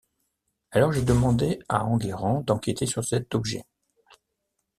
Alors 0.71 0.91
j’ai 0.93 1.03
demandé 1.03 1.59
à 1.69 1.85
Enguerrand 1.85 2.41
d’enquêter 2.41 2.87
sur 2.87 3.05
cet 3.05 3.35
objet. 3.35 3.65